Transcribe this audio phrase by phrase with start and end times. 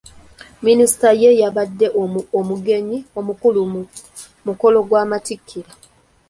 [0.65, 1.87] Minisita ye yabadde
[2.39, 5.71] omugenyi omukulu ku mukolo gw'amattikira..